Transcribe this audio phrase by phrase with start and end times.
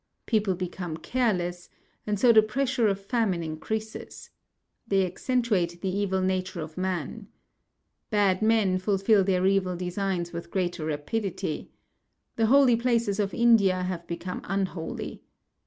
[0.25, 1.69] People become careless,
[2.07, 4.31] and so the pressure of famine increases.
[4.87, 7.27] They accentuate the evil nature of man.
[8.09, 11.69] Bad men fulfil their evil designs with greater rapidity.
[12.35, 15.21] The holy places of India have become unholy.